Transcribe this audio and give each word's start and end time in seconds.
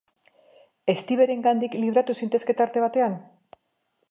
Steverengandik 1.01 1.77
libratu 1.83 2.17
zintezke 2.21 2.57
tarte 2.63 2.87
batean? 2.87 3.21